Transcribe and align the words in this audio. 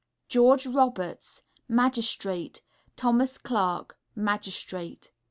GEORGE 0.29 0.65
ROBERTS, 0.65 1.43
Magistrate. 1.67 2.63
THOMAS 2.97 3.37
CLARK, 3.37 3.99
Magistrate. 4.15 5.09
H. 5.09 5.13